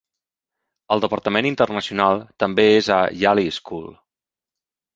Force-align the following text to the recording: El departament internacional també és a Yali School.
El 0.95 1.03
departament 1.03 1.47
internacional 1.49 2.23
també 2.45 2.67
és 2.81 2.91
a 2.99 2.99
Yali 3.25 3.47
School. 3.61 3.87